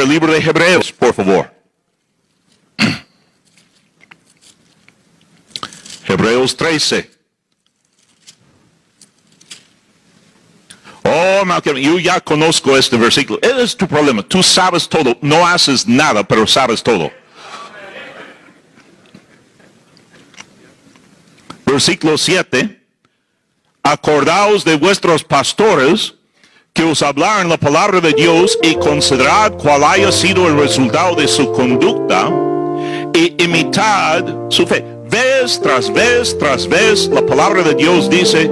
[0.00, 1.52] al libro de Hebreos, por favor.
[6.06, 7.10] Hebreos 13.
[11.04, 13.40] Oh, Malcolm, yo ya conozco este versículo.
[13.40, 14.22] Es tu problema.
[14.22, 15.16] Tú sabes todo.
[15.22, 17.10] No haces nada, pero sabes todo.
[21.64, 22.82] Versículo 7.
[23.82, 26.17] Acordaos de vuestros pastores
[26.78, 31.26] que os hablaron la palabra de Dios y considerad cuál haya sido el resultado de
[31.26, 32.30] su conducta
[33.12, 34.84] y imitad su fe.
[35.10, 38.48] Vez tras vez tras vez la palabra de Dios dice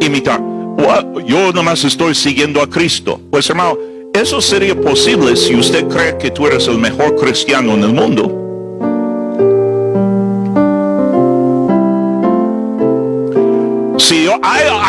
[0.00, 0.40] imitar.
[1.24, 3.20] Yo nomás estoy siguiendo a Cristo.
[3.30, 3.78] Pues hermano,
[4.12, 8.39] eso sería posible si usted cree que tú eres el mejor cristiano en el mundo.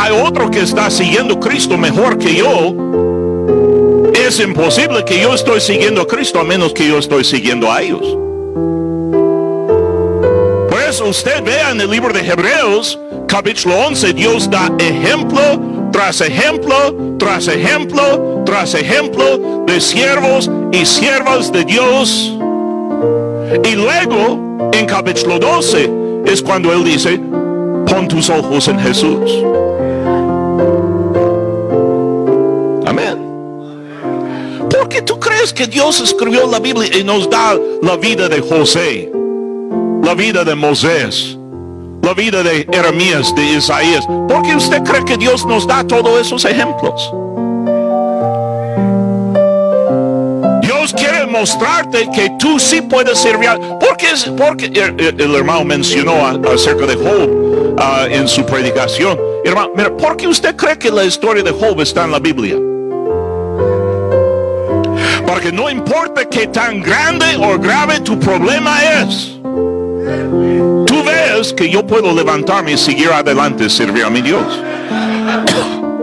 [0.01, 2.75] Hay, otro que está siguiendo a Cristo mejor que yo,
[4.13, 7.81] es imposible que yo estoy siguiendo a Cristo a menos que yo estoy siguiendo a
[7.81, 8.17] ellos.
[10.69, 15.41] Por eso usted vea en el libro de Hebreos, capítulo 11, Dios da ejemplo
[15.91, 16.75] tras ejemplo,
[17.19, 22.33] tras ejemplo, tras ejemplo de siervos y siervas de Dios.
[23.63, 25.91] Y luego, en capítulo 12,
[26.25, 27.19] es cuando Él dice,
[27.87, 29.43] pon tus ojos en Jesús.
[34.71, 38.39] ¿Por qué tú crees que Dios escribió la Biblia y nos da la vida de
[38.39, 39.11] José,
[40.01, 41.37] la vida de Moisés,
[42.01, 44.05] la vida de Jeremías, de Isaías?
[44.05, 47.11] ¿Por qué usted cree que Dios nos da todos esos ejemplos?
[50.61, 53.49] Dios quiere mostrarte que tú sí puedes servir.
[53.79, 59.19] Porque, porque el, hermano mencionó acerca de Job ah, en su predicación.
[59.43, 62.57] Hermano, mira, ¿por qué usted cree que la historia de Job está en la Biblia?
[65.49, 69.37] No importa qué tan grande o grave tu problema es.
[69.41, 74.45] Tú ves que yo puedo levantarme y seguir adelante servir a mi Dios.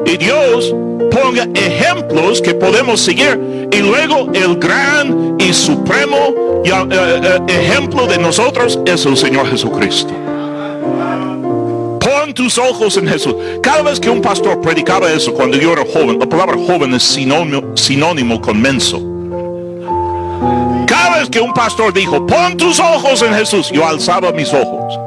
[0.04, 0.75] Y Dios
[1.10, 3.69] ponga ejemplos que podemos seguir.
[3.71, 10.12] Y luego el gran y supremo eh, eh, ejemplo de nosotros es el Señor Jesucristo.
[12.00, 13.34] Pon tus ojos en Jesús.
[13.62, 17.03] Cada vez que un pastor predicaba eso cuando yo era joven, la palabra joven es
[17.03, 19.08] sinónimo, sinónimo con menso.
[21.31, 24.99] Que un pastor dijo, pon tus ojos en Jesús, yo alzaba mis ojos.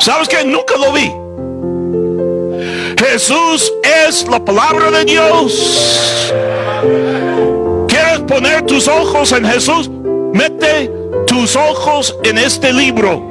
[0.00, 0.44] ¿Sabes qué?
[0.44, 1.12] Nunca lo vi.
[2.98, 3.72] Jesús
[4.08, 6.32] es la palabra de Dios.
[7.86, 9.88] ¿Quieres poner tus ojos en Jesús?
[10.32, 10.90] Mete
[11.26, 13.22] tus ojos en este libro.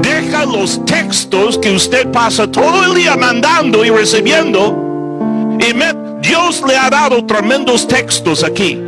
[0.00, 4.76] Deja los textos que usted pasa todo el día mandando y recibiendo.
[5.60, 8.78] Y met- Dios le ha dado tremendos textos aquí.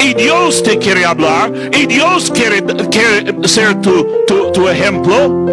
[0.00, 1.52] Y Dios te quiere hablar.
[1.78, 5.46] Y Dios quiere, quiere ser tu, tu, tu ejemplo.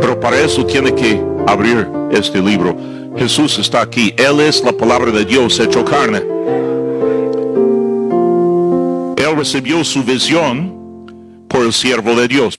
[0.00, 2.76] Pero para eso tiene que abrir este libro.
[3.16, 4.14] Jesús está aquí.
[4.16, 6.22] Él es la palabra de Dios hecho carne.
[9.16, 11.06] Él recibió su visión
[11.48, 12.53] por el siervo de Dios.